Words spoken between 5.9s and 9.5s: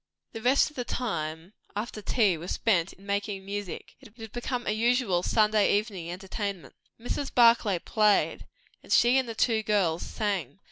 entertainment. Mrs. Barclay played, and she and the